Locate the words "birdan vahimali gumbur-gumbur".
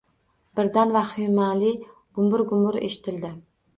0.59-2.79